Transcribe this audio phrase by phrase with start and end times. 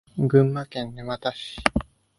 [0.17, 1.57] 群馬県沼田市